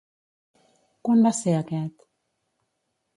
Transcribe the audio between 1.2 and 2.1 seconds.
va ser aquest?